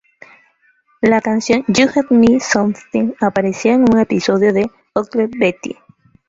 La 1.03 1.21
canción 1.21 1.63
"You 1.67 1.87
Give 1.87 2.07
Me 2.09 2.39
Something" 2.39 3.13
apareció 3.19 3.73
en 3.73 3.83
un 3.83 3.99
episodio 3.99 4.51
de 4.51 4.67
"Ugly 4.95 5.29
Betty". 5.37 5.77